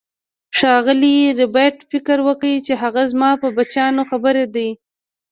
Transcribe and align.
ښاغلي 0.57 1.17
ربیټ 1.39 1.75
فکر 1.91 2.17
وکړ 2.27 2.51
چې 2.65 2.73
هغه 2.83 3.01
زما 3.11 3.29
په 3.41 3.47
بچیانو 3.57 4.01
خبر 4.09 4.35
دی 4.55 4.69